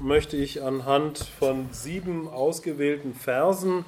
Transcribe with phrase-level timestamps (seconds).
[0.00, 3.84] möchte ich anhand von sieben ausgewählten Versen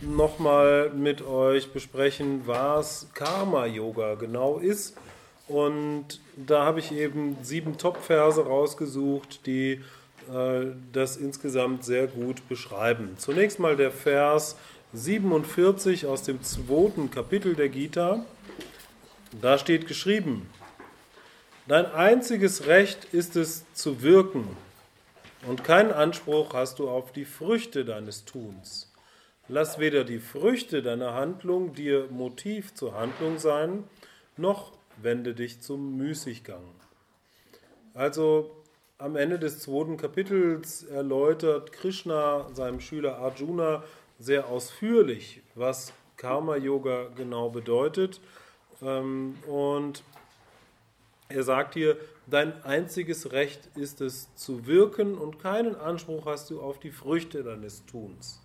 [0.00, 4.96] nochmal mit euch besprechen, was Karma-Yoga genau ist.
[5.48, 9.80] Und da habe ich eben sieben Top-Verse rausgesucht, die
[10.32, 13.14] äh, das insgesamt sehr gut beschreiben.
[13.18, 14.56] Zunächst mal der Vers
[14.92, 18.24] 47 aus dem zweiten Kapitel der Gita.
[19.40, 20.48] Da steht geschrieben,
[21.68, 24.48] Dein einziges Recht ist es zu wirken
[25.46, 28.92] und keinen Anspruch hast du auf die Früchte deines Tuns.
[29.48, 33.84] Lass weder die Früchte deiner Handlung dir Motiv zur Handlung sein,
[34.36, 36.64] noch wende dich zum Müßiggang.
[37.94, 38.50] Also
[38.98, 43.82] am Ende des zweiten Kapitels erläutert Krishna seinem Schüler Arjuna
[44.18, 48.20] sehr ausführlich, was Karma Yoga genau bedeutet.
[48.80, 50.04] Ähm, und
[51.32, 51.96] er sagt hier,
[52.26, 57.42] dein einziges Recht ist es zu wirken und keinen Anspruch hast du auf die Früchte
[57.42, 58.40] deines Tuns.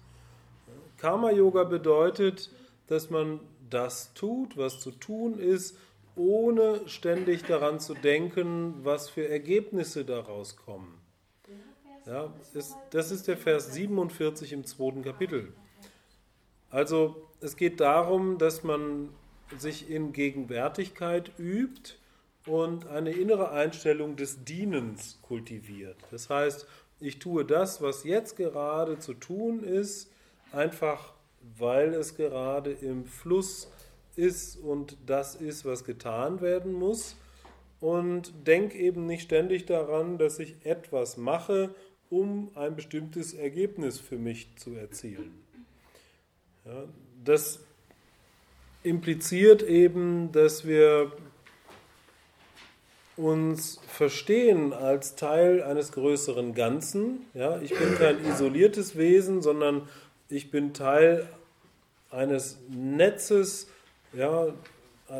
[0.98, 2.50] Karma-Yoga bedeutet,
[2.88, 3.40] dass man
[3.70, 5.78] das tut, was zu tun ist,
[6.16, 11.00] ohne ständig daran zu denken, was für Ergebnisse daraus kommen.
[12.06, 12.34] Ja,
[12.90, 15.54] das ist der Vers 47 im zweiten Kapitel.
[16.70, 19.10] Also es geht darum, dass man
[19.58, 21.96] sich in Gegenwärtigkeit übt
[22.48, 25.98] und eine innere Einstellung des Dienens kultiviert.
[26.12, 26.66] Das heißt,
[27.00, 30.12] ich tue das, was jetzt gerade zu tun ist,
[30.52, 31.14] einfach
[31.58, 33.72] weil es gerade im Fluss
[34.16, 37.16] ist und das ist, was getan werden muss.
[37.80, 41.76] Und denke eben nicht ständig daran, dass ich etwas mache,
[42.10, 45.32] um ein bestimmtes Ergebnis für mich zu erzielen.
[46.66, 46.86] Ja,
[47.24, 47.60] das
[48.82, 51.12] impliziert eben, dass wir
[53.18, 57.26] uns verstehen als Teil eines größeren Ganzen.
[57.34, 59.90] Ja, ich bin kein isoliertes Wesen, sondern
[60.30, 61.28] ich bin Teil
[62.12, 63.68] eines Netzes,
[64.14, 64.48] ja,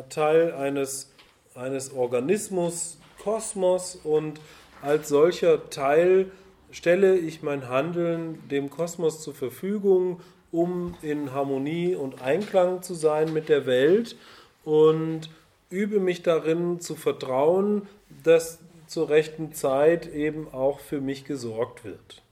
[0.08, 1.12] Teil eines,
[1.54, 4.40] eines Organismus, Kosmos und
[4.80, 6.30] als solcher Teil
[6.70, 10.20] stelle ich mein Handeln dem Kosmos zur Verfügung,
[10.52, 14.16] um in Harmonie und Einklang zu sein mit der Welt
[14.64, 15.30] und
[15.70, 17.86] übe mich darin zu vertrauen,
[18.24, 22.22] dass zur rechten Zeit eben auch für mich gesorgt wird.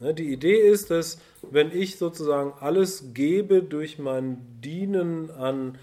[0.00, 5.76] Ne, die Idee ist, dass wenn ich sozusagen alles gebe durch mein Dienen an,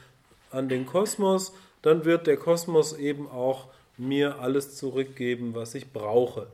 [0.51, 3.67] an den Kosmos, dann wird der Kosmos eben auch
[3.97, 6.47] mir alles zurückgeben, was ich brauche.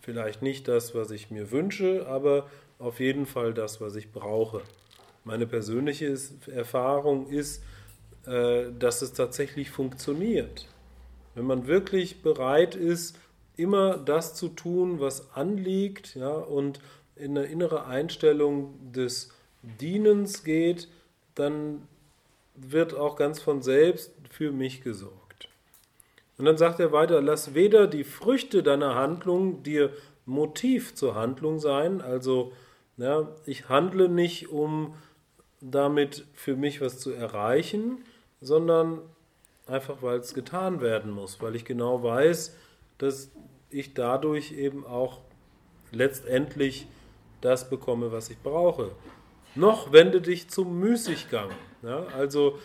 [0.00, 4.62] Vielleicht nicht das, was ich mir wünsche, aber auf jeden Fall das, was ich brauche.
[5.24, 7.62] Meine persönliche Erfahrung ist,
[8.26, 10.66] äh, dass es tatsächlich funktioniert.
[11.38, 13.16] Wenn man wirklich bereit ist,
[13.56, 16.80] immer das zu tun, was anliegt, ja, und
[17.14, 19.30] in eine innere Einstellung des
[19.62, 20.88] Dienens geht,
[21.36, 21.86] dann
[22.56, 25.48] wird auch ganz von selbst für mich gesorgt.
[26.38, 29.92] Und dann sagt er weiter, lass weder die Früchte deiner Handlung dir
[30.26, 32.50] Motiv zur Handlung sein, also
[32.96, 34.94] ja, ich handle nicht, um
[35.60, 38.02] damit für mich was zu erreichen,
[38.40, 39.02] sondern
[39.68, 42.56] einfach, weil es getan werden muss, weil ich genau weiß,
[42.98, 43.30] dass
[43.70, 45.20] ich dadurch eben auch
[45.92, 46.86] letztendlich
[47.40, 48.90] das bekomme, was ich brauche.
[49.54, 51.50] Noch wende dich zum Müßiggang.
[51.82, 52.06] Ja?
[52.16, 52.58] Also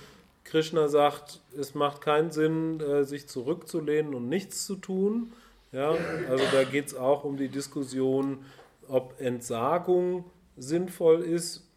[0.44, 5.34] Krishna sagt, es macht keinen Sinn, äh, sich zurückzulehnen und nichts zu tun.
[5.72, 5.96] Ja?
[6.30, 8.46] Also da geht es auch um die Diskussion,
[8.88, 10.26] ob Entsagung
[10.58, 11.70] sinnvoll ist.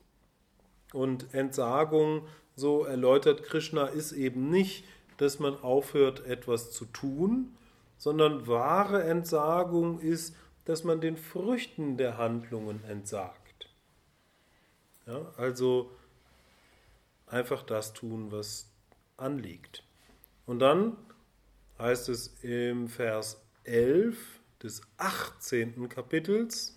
[0.92, 4.84] Und Entsagung so erläutert Krishna, ist eben nicht,
[5.16, 7.56] dass man aufhört, etwas zu tun,
[7.96, 10.34] sondern wahre Entsagung ist,
[10.64, 13.68] dass man den Früchten der Handlungen entsagt.
[15.06, 15.90] Ja, also
[17.26, 18.68] einfach das tun, was
[19.16, 19.82] anliegt.
[20.46, 20.96] Und dann
[21.78, 24.16] heißt es im Vers 11
[24.62, 25.88] des 18.
[25.88, 26.76] Kapitels,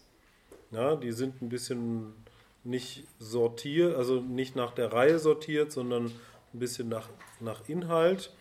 [0.71, 2.13] ja, die sind ein bisschen
[2.63, 6.11] nicht sortiert, also nicht nach der Reihe sortiert, sondern
[6.53, 7.09] ein bisschen nach,
[7.39, 8.31] nach Inhalt.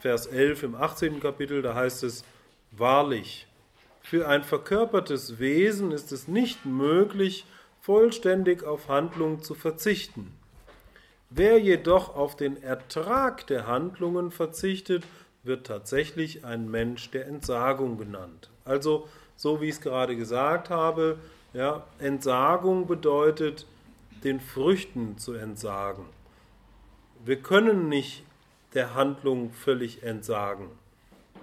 [0.00, 1.20] Vers 11 im 18.
[1.20, 2.24] Kapitel, da heißt es,
[2.70, 3.46] wahrlich,
[4.02, 7.44] für ein verkörpertes Wesen ist es nicht möglich,
[7.80, 10.34] vollständig auf Handlung zu verzichten.
[11.30, 15.04] Wer jedoch auf den Ertrag der Handlungen verzichtet,
[15.42, 18.50] wird tatsächlich ein Mensch der Entsagung genannt.
[18.64, 21.18] Also, so wie ich es gerade gesagt habe,
[21.52, 23.66] ja, Entsagung bedeutet,
[24.24, 26.04] den Früchten zu entsagen.
[27.24, 28.22] Wir können nicht
[28.74, 30.68] der Handlung völlig entsagen.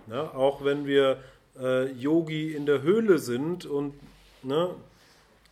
[0.08, 1.24] Ja, auch wenn wir
[1.60, 3.94] äh, Yogi in der Höhle sind und
[4.44, 4.70] ne,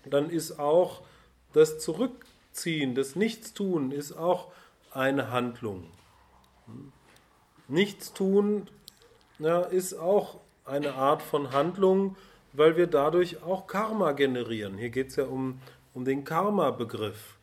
[0.06, 1.02] dann ist auch
[1.54, 4.52] das Zurückziehen, das Nichtstun ist auch
[4.92, 5.86] eine Handlung.
[7.68, 8.68] Nichtstun
[9.40, 12.16] ja, ist auch eine Art von Handlung,
[12.54, 14.78] weil wir dadurch auch Karma generieren.
[14.78, 15.60] Hier geht es ja um,
[15.94, 17.38] um den Karma-Begriff.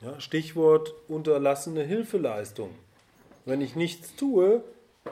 [0.00, 2.70] Ja, Stichwort unterlassene Hilfeleistung.
[3.44, 4.62] Wenn ich nichts tue,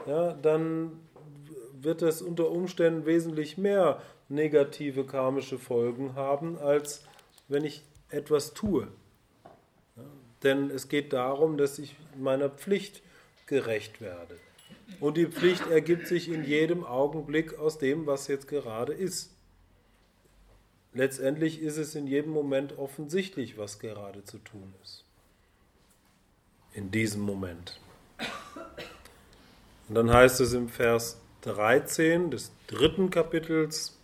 [0.05, 0.91] ja, dann
[1.73, 7.03] wird es unter Umständen wesentlich mehr negative karmische Folgen haben, als
[7.47, 8.87] wenn ich etwas tue.
[9.95, 10.03] Ja,
[10.43, 13.01] denn es geht darum, dass ich meiner Pflicht
[13.45, 14.37] gerecht werde.
[14.99, 19.34] Und die Pflicht ergibt sich in jedem Augenblick aus dem, was jetzt gerade ist.
[20.95, 25.03] Letztendlich ist es in jedem Moment offensichtlich, was gerade zu tun ist.
[26.71, 27.81] In diesem Moment.
[29.89, 33.97] Und dann heißt es im Vers 13 des dritten Kapitels,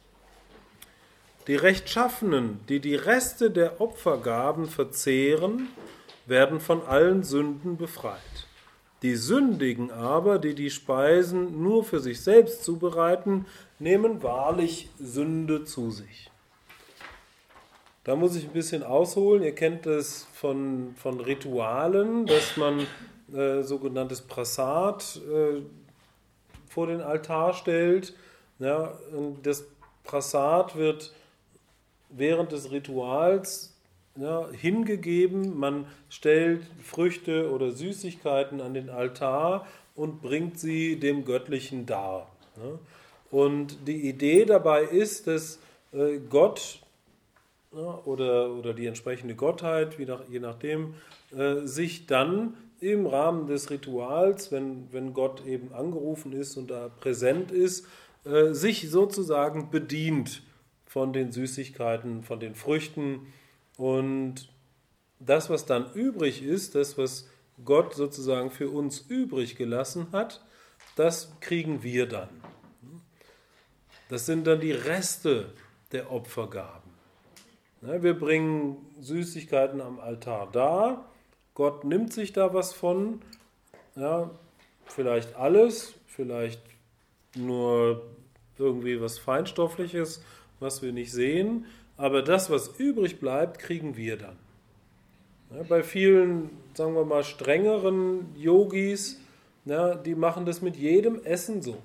[1.47, 5.69] die Rechtschaffenen, die die Reste der Opfergaben verzehren,
[6.25, 8.19] werden von allen Sünden befreit.
[9.01, 13.45] Die Sündigen aber, die die Speisen nur für sich selbst zubereiten,
[13.79, 16.30] nehmen wahrlich Sünde zu sich.
[18.03, 19.43] Da muss ich ein bisschen ausholen.
[19.43, 22.87] Ihr kennt es von, von Ritualen, dass man
[23.33, 25.61] äh, sogenanntes Prasad äh,
[26.67, 28.15] vor den Altar stellt.
[28.59, 28.97] Ja,
[29.43, 29.65] das
[30.03, 31.13] Prasad wird
[32.09, 33.75] während des Rituals
[34.15, 35.57] ja, hingegeben.
[35.57, 42.27] Man stellt Früchte oder Süßigkeiten an den Altar und bringt sie dem Göttlichen dar.
[42.57, 42.79] Ja.
[43.29, 45.59] Und die Idee dabei ist, dass
[45.93, 46.79] äh, Gott
[47.71, 50.95] oder, oder die entsprechende Gottheit, nach, je nachdem,
[51.35, 56.89] äh, sich dann im Rahmen des Rituals, wenn, wenn Gott eben angerufen ist und da
[56.89, 57.87] präsent ist,
[58.25, 60.43] äh, sich sozusagen bedient
[60.85, 63.27] von den Süßigkeiten, von den Früchten
[63.77, 64.49] und
[65.19, 67.29] das, was dann übrig ist, das, was
[67.63, 70.43] Gott sozusagen für uns übrig gelassen hat,
[70.95, 72.29] das kriegen wir dann.
[74.09, 75.53] Das sind dann die Reste
[75.91, 76.80] der Opfergaben.
[77.81, 81.05] Wir bringen Süßigkeiten am Altar dar
[81.53, 83.21] Gott nimmt sich da was von,
[83.95, 84.31] ja,
[84.85, 86.61] vielleicht alles, vielleicht
[87.35, 88.03] nur
[88.57, 90.23] irgendwie was Feinstoffliches,
[90.59, 91.65] was wir nicht sehen,
[91.97, 94.37] aber das, was übrig bleibt, kriegen wir dann.
[95.53, 99.19] Ja, bei vielen, sagen wir mal, strengeren Yogis,
[99.65, 101.77] ja, die machen das mit jedem Essen so.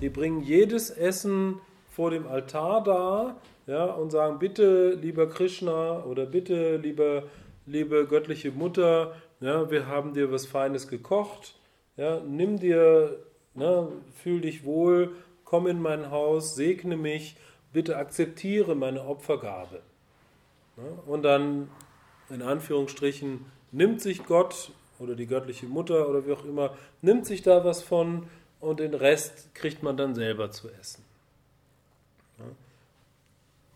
[0.00, 6.26] Die bringen jedes Essen vor dem Altar dar ja, und sagen, bitte, lieber Krishna oder
[6.26, 7.24] bitte, lieber
[7.66, 11.54] liebe göttliche Mutter, ja, wir haben dir was Feines gekocht,
[11.96, 13.18] ja, nimm dir,
[13.54, 15.14] ne, fühl dich wohl,
[15.44, 17.36] komm in mein Haus, segne mich,
[17.72, 19.80] bitte akzeptiere meine Opfergabe.
[20.76, 21.68] Ja, und dann,
[22.30, 27.42] in Anführungsstrichen, nimmt sich Gott oder die göttliche Mutter oder wie auch immer, nimmt sich
[27.42, 28.28] da was von
[28.60, 31.04] und den Rest kriegt man dann selber zu essen.
[32.38, 32.44] Ja.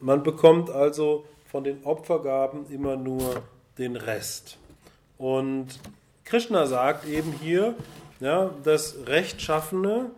[0.01, 3.43] Man bekommt also von den Opfergaben immer nur
[3.79, 4.59] den Rest.
[5.17, 5.81] Und
[6.25, 7.75] Krishna sagt eben hier,
[8.21, 10.11] ja, dass Rechtschaffene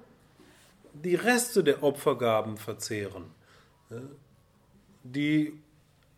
[0.93, 3.25] die Reste der Opfergaben verzehren.
[5.03, 5.55] Die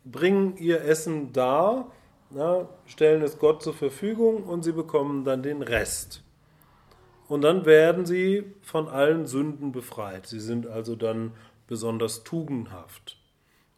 [0.04, 1.92] bringen ihr Essen dar,
[2.30, 6.22] ja, stellen es Gott zur Verfügung und sie bekommen dann den Rest.
[7.28, 10.26] Und dann werden sie von allen Sünden befreit.
[10.26, 11.32] Sie sind also dann
[11.66, 13.21] besonders tugendhaft.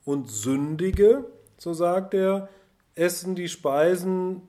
[0.05, 1.25] Und Sündige,
[1.57, 2.49] so sagt er,
[2.95, 4.43] essen die Speisen,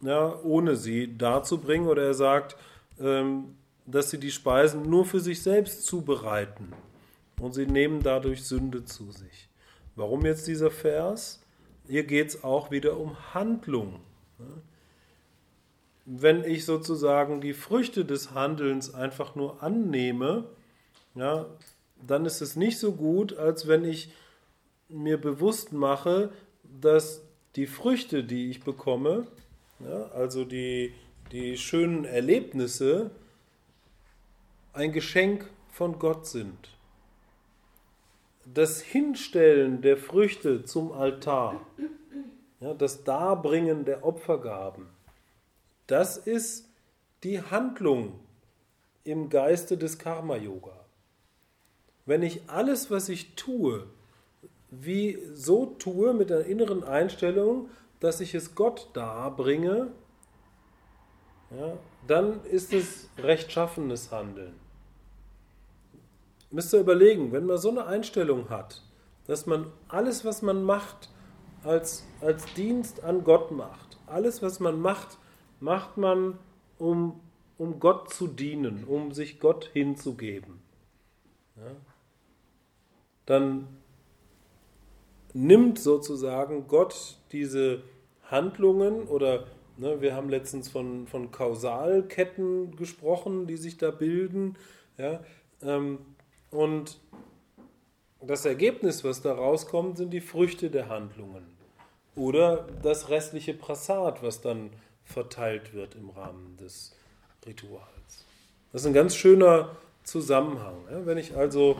[0.00, 1.88] ja, ohne sie darzubringen.
[1.88, 2.56] Oder er sagt,
[2.98, 6.72] ähm, dass sie die Speisen nur für sich selbst zubereiten.
[7.40, 9.48] Und sie nehmen dadurch Sünde zu sich.
[9.96, 11.40] Warum jetzt dieser Vers?
[11.88, 14.00] Hier geht es auch wieder um Handlung.
[16.04, 20.44] Wenn ich sozusagen die Früchte des Handelns einfach nur annehme,
[21.14, 21.46] ja,
[22.06, 24.12] dann ist es nicht so gut, als wenn ich
[24.88, 26.32] mir bewusst mache,
[26.80, 27.22] dass
[27.56, 29.26] die Früchte, die ich bekomme,
[29.80, 30.92] ja, also die,
[31.32, 33.10] die schönen Erlebnisse,
[34.72, 36.70] ein Geschenk von Gott sind.
[38.44, 41.60] Das Hinstellen der Früchte zum Altar,
[42.60, 44.86] ja, das Darbringen der Opfergaben,
[45.86, 46.68] das ist
[47.22, 48.20] die Handlung
[49.04, 50.79] im Geiste des Karma-Yoga.
[52.10, 53.86] Wenn ich alles, was ich tue,
[54.72, 57.68] wie so tue mit der inneren Einstellung,
[58.00, 59.92] dass ich es Gott darbringe,
[61.56, 64.54] ja, dann ist es rechtschaffenes Handeln.
[66.50, 68.82] Müsst ihr überlegen, wenn man so eine Einstellung hat,
[69.28, 71.10] dass man alles, was man macht,
[71.62, 74.00] als, als Dienst an Gott macht.
[74.08, 75.16] Alles, was man macht,
[75.60, 76.40] macht man,
[76.76, 77.20] um,
[77.56, 80.58] um Gott zu dienen, um sich Gott hinzugeben.
[81.54, 81.70] Ja?
[83.30, 83.68] Dann
[85.34, 87.84] nimmt sozusagen Gott diese
[88.24, 89.44] Handlungen oder
[89.76, 94.56] ne, wir haben letztens von, von Kausalketten gesprochen, die sich da bilden.
[94.98, 95.20] Ja,
[95.62, 95.98] ähm,
[96.50, 96.98] und
[98.20, 101.46] das Ergebnis, was da rauskommt, sind die Früchte der Handlungen.
[102.16, 104.70] Oder das restliche Prasad, was dann
[105.04, 106.96] verteilt wird im Rahmen des
[107.46, 108.26] Rituals.
[108.72, 110.74] Das ist ein ganz schöner Zusammenhang.
[111.04, 111.76] Wenn ich also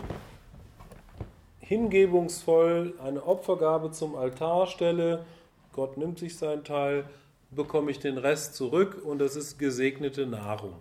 [1.70, 5.24] hingebungsvoll eine Opfergabe zum Altar stelle,
[5.72, 7.04] Gott nimmt sich seinen Teil,
[7.52, 10.74] bekomme ich den Rest zurück und das ist gesegnete Nahrung.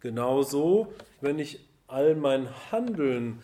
[0.00, 0.86] Genauso,
[1.20, 3.42] wenn ich all mein Handeln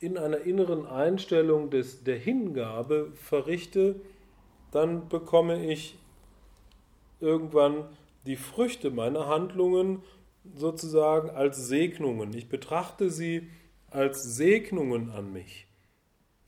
[0.00, 3.96] in einer inneren Einstellung des, der Hingabe verrichte,
[4.70, 5.98] dann bekomme ich
[7.20, 7.84] irgendwann
[8.24, 10.02] die Früchte meiner Handlungen
[10.54, 12.32] sozusagen als Segnungen.
[12.32, 13.50] Ich betrachte sie
[13.90, 15.65] als Segnungen an mich.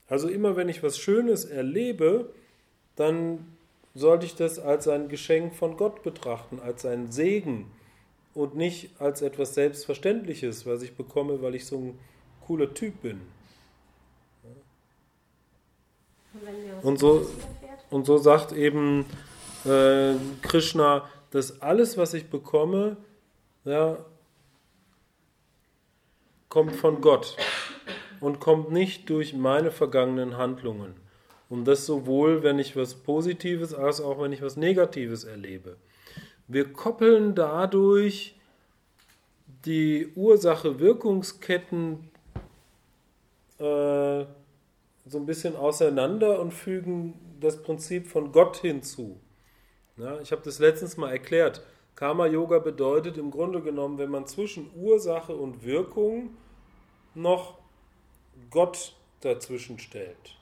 [0.09, 2.33] Also immer wenn ich was Schönes erlebe,
[2.95, 3.45] dann
[3.93, 7.71] sollte ich das als ein Geschenk von Gott betrachten, als ein Segen
[8.33, 11.99] und nicht als etwas Selbstverständliches, was ich bekomme, weil ich so ein
[12.45, 13.21] cooler Typ bin.
[16.81, 17.29] Und so,
[17.89, 19.05] und so sagt eben
[19.65, 22.97] äh, Krishna, dass alles, was ich bekomme,
[23.65, 23.97] ja,
[26.49, 27.35] kommt von Gott
[28.21, 30.95] und kommt nicht durch meine vergangenen Handlungen.
[31.49, 35.77] Und das sowohl, wenn ich was Positives, als auch wenn ich was Negatives erlebe.
[36.47, 38.35] Wir koppeln dadurch
[39.65, 42.09] die Ursache-Wirkungsketten
[43.57, 44.25] äh,
[45.05, 49.19] so ein bisschen auseinander und fügen das Prinzip von Gott hinzu.
[49.97, 51.61] Ja, ich habe das letztens mal erklärt.
[51.95, 56.29] Karma-Yoga bedeutet im Grunde genommen, wenn man zwischen Ursache und Wirkung
[57.13, 57.58] noch
[58.49, 60.37] Gott dazwischen stellt.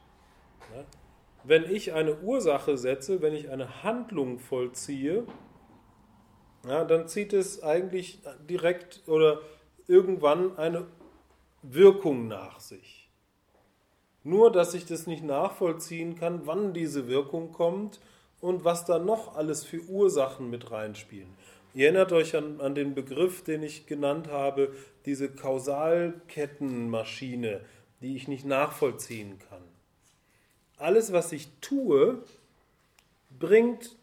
[1.43, 5.25] Wenn ich eine Ursache setze, wenn ich eine Handlung vollziehe,
[6.67, 9.39] ja, dann zieht es eigentlich direkt oder
[9.87, 10.85] irgendwann eine
[11.61, 13.09] Wirkung nach sich.
[14.23, 18.01] Nur, dass ich das nicht nachvollziehen kann, wann diese Wirkung kommt
[18.41, 21.29] und was da noch alles für Ursachen mit reinspielen.
[21.73, 24.73] Ihr erinnert euch an, an den Begriff, den ich genannt habe,
[25.05, 27.61] diese Kausalkettenmaschine,
[28.01, 29.61] die ich nicht nachvollziehen kann.
[30.77, 32.21] Alles, was ich tue,
[33.39, 33.95] bringt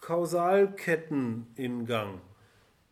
[0.00, 2.20] Kausalketten in Gang.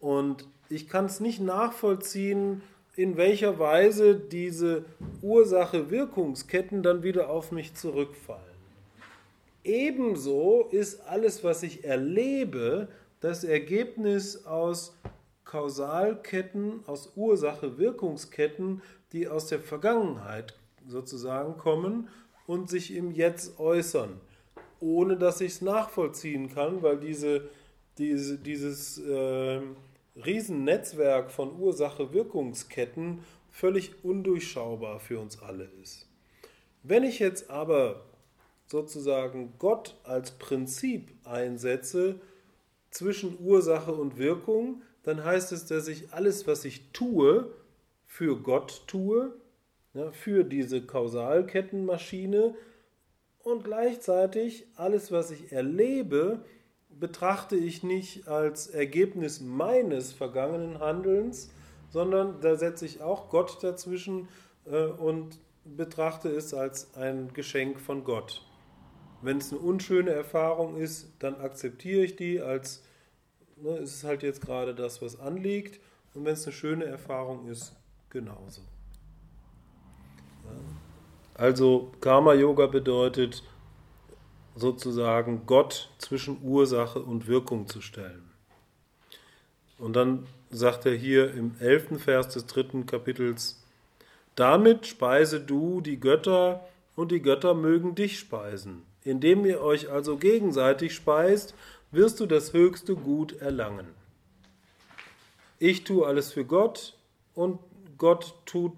[0.01, 2.63] Und ich kann es nicht nachvollziehen,
[2.97, 4.85] in welcher Weise diese
[5.23, 8.43] Ursache-Wirkungsketten dann wieder auf mich zurückfallen.
[9.65, 12.89] Ebenso ist alles, was ich erlebe,
[13.21, 14.95] das Ergebnis aus
[15.53, 18.81] Kausalketten, aus Ursache-Wirkungsketten,
[19.13, 20.55] die aus der Vergangenheit
[20.87, 22.09] sozusagen kommen
[22.47, 24.19] und sich im Jetzt äußern,
[24.81, 27.51] ohne dass ich es nachvollziehen kann, weil diese,
[27.99, 29.61] diese, dieses äh,
[30.17, 33.19] Riesennetzwerk von Ursache-Wirkungsketten
[33.51, 36.09] völlig undurchschaubar für uns alle ist.
[36.83, 38.07] Wenn ich jetzt aber
[38.67, 42.23] sozusagen Gott als Prinzip einsetze
[42.91, 47.51] zwischen Ursache und Wirkung, dann heißt es, dass ich alles, was ich tue,
[48.07, 49.33] für Gott tue,
[49.95, 52.55] ja, für diese Kausalkettenmaschine
[53.43, 56.45] und gleichzeitig alles, was ich erlebe,
[56.99, 61.51] betrachte ich nicht als Ergebnis meines vergangenen Handelns,
[61.91, 64.29] sondern da setze ich auch Gott dazwischen
[64.67, 68.45] äh, und betrachte es als ein Geschenk von Gott.
[69.21, 72.83] Wenn es eine unschöne Erfahrung ist, dann akzeptiere ich die als,
[73.63, 75.81] ne, es ist halt jetzt gerade das, was anliegt.
[76.15, 77.75] Und wenn es eine schöne Erfahrung ist,
[78.11, 78.63] genauso.
[81.35, 83.43] Also Karma-Yoga bedeutet
[84.55, 88.31] sozusagen Gott zwischen Ursache und Wirkung zu stellen.
[89.79, 93.65] Und dann sagt er hier im elften Vers des dritten Kapitels,
[94.35, 96.65] damit speise du die Götter
[96.95, 98.83] und die Götter mögen dich speisen.
[99.05, 101.55] Indem ihr euch also gegenseitig speist,
[101.93, 103.87] wirst du das höchste Gut erlangen.
[105.59, 106.99] Ich tue alles für Gott
[107.35, 107.61] und
[107.99, 108.73] Gott tut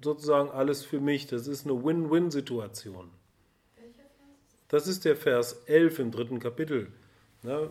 [0.00, 1.26] sozusagen alles für mich.
[1.26, 3.10] Das ist eine Win-Win-Situation.
[4.68, 6.92] Das ist der Vers 11 im dritten Kapitel.
[7.42, 7.68] Ja,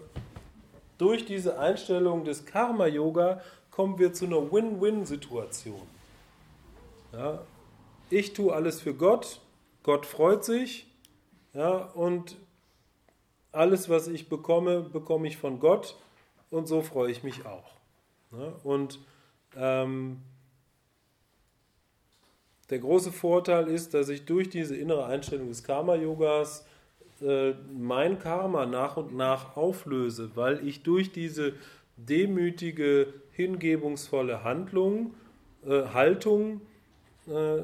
[0.97, 5.87] durch diese Einstellung des Karma-Yoga kommen wir zu einer Win-Win-Situation.
[7.13, 7.41] Ja,
[8.09, 9.39] ich tue alles für Gott
[9.83, 10.87] Gott freut sich,
[11.53, 12.37] ja, und
[13.53, 15.95] alles, was ich bekomme, bekomme ich von Gott
[16.49, 17.71] und so freue ich mich auch.
[18.31, 18.99] Ja, und
[19.55, 20.17] ähm,
[22.69, 26.65] der große Vorteil ist, dass ich durch diese innere Einstellung des Karma-Yogas
[27.21, 31.53] äh, mein Karma nach und nach auflöse, weil ich durch diese
[31.97, 35.13] demütige, hingebungsvolle Handlung,
[35.65, 36.61] äh, Haltung
[37.27, 37.61] äh,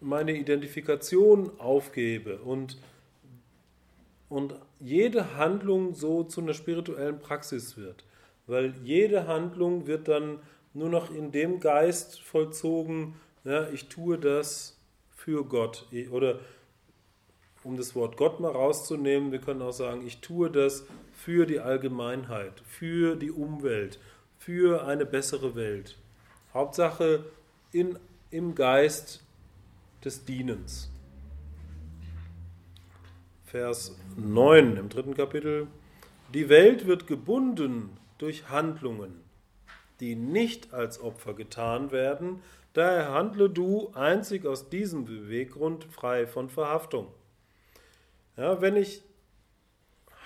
[0.00, 2.78] meine Identifikation aufgebe und,
[4.28, 8.04] und jede Handlung so zu einer spirituellen Praxis wird.
[8.46, 10.40] Weil jede Handlung wird dann
[10.74, 14.78] nur noch in dem Geist vollzogen, ja, ich tue das
[15.10, 15.86] für Gott.
[16.10, 16.40] Oder
[17.64, 21.60] um das Wort Gott mal rauszunehmen, wir können auch sagen, ich tue das für die
[21.60, 24.00] Allgemeinheit, für die Umwelt,
[24.38, 25.96] für eine bessere Welt.
[26.52, 27.24] Hauptsache
[27.70, 27.98] in,
[28.30, 29.22] im Geist
[30.04, 30.90] des Dienens.
[33.52, 35.66] Vers 9 im dritten Kapitel.
[36.32, 39.20] Die Welt wird gebunden durch Handlungen,
[40.00, 42.42] die nicht als Opfer getan werden,
[42.72, 47.08] daher handle du einzig aus diesem Beweggrund frei von Verhaftung.
[48.38, 49.02] Ja, wenn ich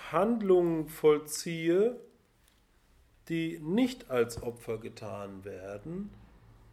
[0.09, 1.99] Handlungen vollziehe,
[3.27, 6.11] die nicht als Opfer getan werden,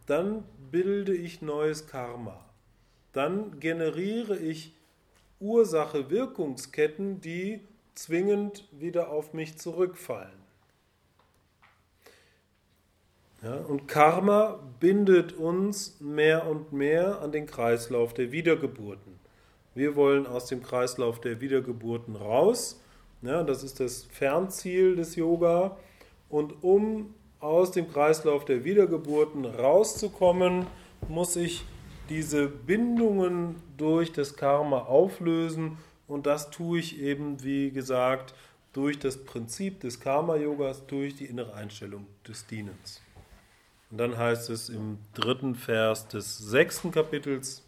[0.05, 2.45] dann bilde ich neues Karma.
[3.11, 4.71] Dann generiere ich
[5.39, 7.61] Ursache-Wirkungsketten, die
[7.93, 10.45] zwingend wieder auf mich zurückfallen.
[13.41, 19.19] Ja, und Karma bindet uns mehr und mehr an den Kreislauf der Wiedergeburten.
[19.75, 22.81] Wir wollen aus dem Kreislauf der Wiedergeburten raus.
[23.21, 25.77] Ja, das ist das Fernziel des Yoga.
[26.29, 30.65] Und um aus dem Kreislauf der Wiedergeburten rauszukommen,
[31.07, 31.65] muss ich
[32.09, 35.77] diese Bindungen durch das Karma auflösen.
[36.07, 38.33] Und das tue ich eben, wie gesagt,
[38.73, 43.01] durch das Prinzip des Karma-Yogas, durch die innere Einstellung des Dienens.
[43.89, 47.63] Und dann heißt es im dritten Vers des sechsten Kapitels,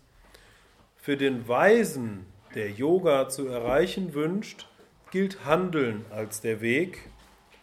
[0.98, 4.68] für den Weisen, der Yoga zu erreichen wünscht,
[5.12, 7.10] gilt Handeln als der Weg.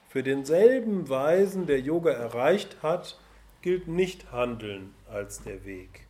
[0.08, 3.18] Für denselben Weisen, der Yoga erreicht hat,
[3.60, 6.03] gilt nicht Handeln als der Weg.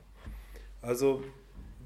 [0.87, 1.23] Also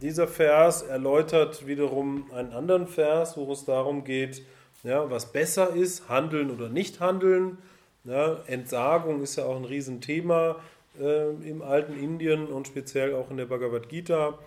[0.01, 4.43] dieser Vers erläutert wiederum einen anderen Vers, wo es darum geht,
[4.83, 7.59] ja, was besser ist, handeln oder nicht handeln.
[8.05, 10.57] Ja, Entsagung ist ja auch ein Riesenthema
[11.01, 14.39] äh, im alten Indien und speziell auch in der Bhagavad Gita.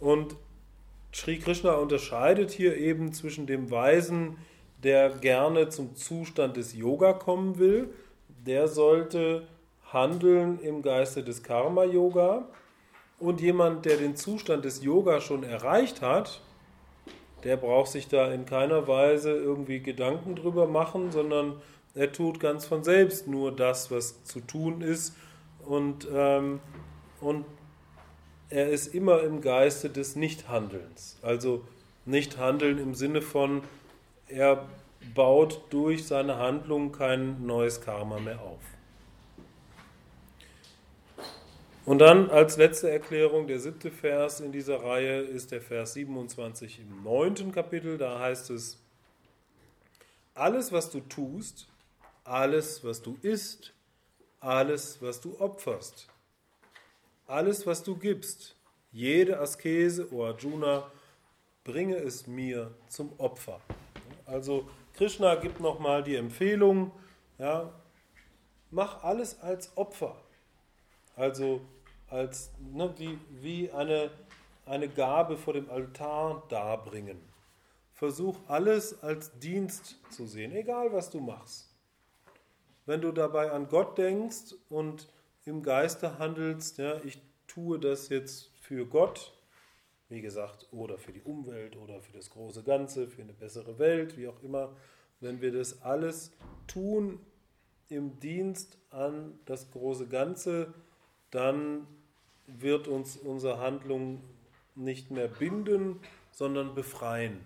[0.00, 0.36] Und
[1.12, 4.36] Sri Krishna unterscheidet hier eben zwischen dem Weisen,
[4.82, 7.88] der gerne zum Zustand des Yoga kommen will,
[8.46, 9.46] der sollte
[9.92, 12.48] handeln im Geiste des Karma-Yoga
[13.18, 16.40] und jemand, der den Zustand des Yoga schon erreicht hat,
[17.44, 21.60] der braucht sich da in keiner Weise irgendwie Gedanken drüber machen, sondern
[21.94, 25.14] er tut ganz von selbst nur das, was zu tun ist
[25.64, 26.60] und, ähm,
[27.20, 27.44] und
[28.50, 31.18] er ist immer im Geiste des Nichthandelns.
[31.22, 31.62] Also
[32.04, 33.62] Nichthandeln im Sinne von,
[34.28, 34.66] er
[35.14, 38.73] baut durch seine Handlung kein neues Karma mehr auf.
[41.86, 46.80] Und dann als letzte Erklärung, der siebte Vers in dieser Reihe ist der Vers 27
[46.80, 47.98] im neunten Kapitel.
[47.98, 48.78] Da heißt es,
[50.32, 51.68] alles, was du tust,
[52.24, 53.74] alles, was du isst,
[54.40, 56.08] alles, was du opferst,
[57.26, 58.56] alles, was du gibst,
[58.90, 60.90] jede Askese, o Arjuna,
[61.64, 63.60] bringe es mir zum Opfer.
[64.24, 66.92] Also Krishna gibt nochmal die Empfehlung,
[67.38, 67.70] ja,
[68.70, 70.16] mach alles als Opfer.
[71.16, 71.60] Also
[72.08, 74.10] als ne, wie, wie eine,
[74.66, 77.20] eine Gabe vor dem Altar darbringen.
[77.94, 81.70] Versuch alles als Dienst zu sehen, egal was du machst.
[82.86, 85.08] Wenn du dabei an Gott denkst und
[85.44, 89.32] im Geiste handelst, ja, ich tue das jetzt für Gott,
[90.08, 94.16] wie gesagt, oder für die Umwelt oder für das große Ganze, für eine bessere Welt,
[94.16, 94.76] wie auch immer,
[95.20, 96.32] wenn wir das alles
[96.66, 97.20] tun
[97.88, 100.72] im Dienst an das große Ganze,
[101.34, 101.86] dann
[102.46, 104.22] wird uns unsere Handlung
[104.74, 105.98] nicht mehr binden,
[106.30, 107.40] sondern befreien.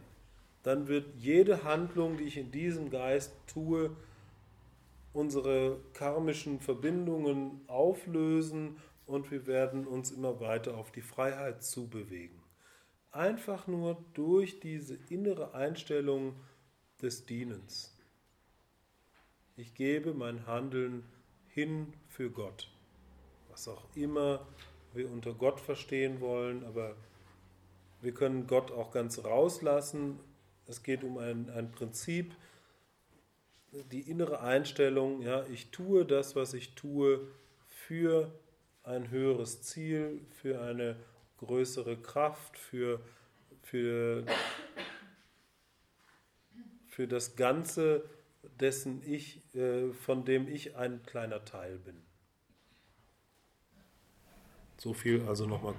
[0.63, 3.97] Dann wird jede Handlung, die ich in diesem Geist tue,
[5.13, 12.39] unsere karmischen Verbindungen auflösen und wir werden uns immer weiter auf die Freiheit zubewegen.
[13.11, 16.35] Einfach nur durch diese innere Einstellung
[17.01, 17.97] des Dienens.
[19.57, 21.05] Ich gebe mein Handeln
[21.49, 22.69] hin für Gott.
[23.59, 24.47] Was auch immer
[24.93, 26.95] wir unter Gott verstehen wollen, aber
[28.01, 30.21] wir können Gott auch ganz rauslassen.
[30.69, 32.37] Es geht um ein, ein Prinzip,
[33.91, 37.27] die innere Einstellung, ja, ich tue das, was ich tue,
[37.67, 38.31] für
[38.85, 40.95] ein höheres Ziel, für eine
[41.39, 43.01] größere Kraft, für,
[43.63, 44.25] für,
[46.87, 48.09] für das Ganze,
[48.61, 52.08] dessen ich, äh, von dem ich ein kleiner Teil bin.
[54.79, 55.75] So viel also nochmal